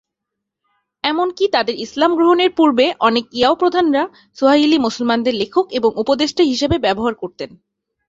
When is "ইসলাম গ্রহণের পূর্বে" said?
1.77-2.85